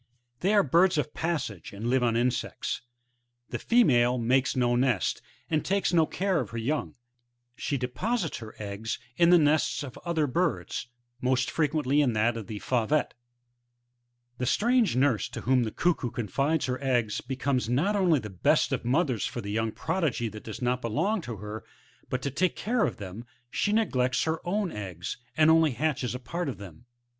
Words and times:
{Plate 0.01 0.07
A^fig. 0.07 0.33
6;) 0.33 0.39
They 0.39 0.53
are 0.55 0.63
birds 0.63 0.97
of 0.97 1.13
passage, 1.13 1.73
and 1.73 1.87
live 1.87 2.01
t)n 2.01 2.17
insects. 2.17 2.81
The 3.49 3.59
female 3.59 4.17
makes 4.17 4.55
no 4.55 4.75
nest, 4.75 5.21
and 5.47 5.63
takes 5.63 5.93
no 5.93 6.07
6are 6.07 6.41
of 6.41 6.49
her 6.49 6.57
young; 6.57 6.95
she 7.55 7.77
deposites 7.77 8.39
her 8.39 8.55
eggs 8.57 8.97
in 9.17 9.29
the 9.29 9.37
nests 9.37 9.83
of 9.83 9.99
other 10.03 10.25
birds, 10.25 10.87
most 11.21 11.51
frequently 11.51 12.01
in 12.01 12.13
that 12.13 12.35
of 12.35 12.47
the 12.47 12.57
Faurctte, 12.61 13.11
The 14.39 14.47
strange 14.47 14.95
nurse, 14.95 15.29
to 15.29 15.41
whom 15.41 15.65
the 15.65 15.71
Cuckoo 15.71 16.09
confides 16.09 16.65
her 16.65 16.81
eggs, 16.83 17.21
becomes 17.21 17.69
not 17.69 17.95
only 17.95 18.17
the 18.17 18.31
best 18.31 18.71
of 18.71 18.83
mothers 18.83 19.27
for 19.27 19.41
the 19.41 19.51
young 19.51 19.71
progeny 19.71 20.29
that 20.29 20.43
does 20.45 20.63
not 20.63 20.81
belong 20.81 21.21
to 21.21 21.35
her, 21.37 21.63
but 22.09 22.23
to 22.23 22.31
take 22.31 22.55
care 22.55 22.85
of 22.87 22.97
them 22.97 23.23
she 23.51 23.71
neglects 23.71 24.23
her 24.23 24.39
own 24.47 24.71
eggs, 24.71 25.17
and 25.37 25.51
only 25.51 25.73
hatches 25.73 26.15
a 26.15 26.19
part 26.19 26.49
of 26.49 26.57
them. 26.57 26.87